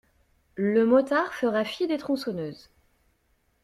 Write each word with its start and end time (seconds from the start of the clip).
Le 0.55 0.83
motard 0.83 1.31
fera 1.35 1.63
fi 1.63 1.85
des 1.85 1.99
tronçonneuses. 1.99 2.71